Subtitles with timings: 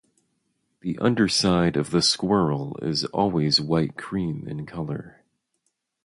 [0.79, 5.21] The underside of the squirrel is always white-cream in colour.